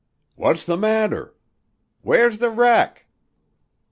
[0.33, 1.35] "What's the matter?"
[2.01, 3.05] "Where's the wreck?"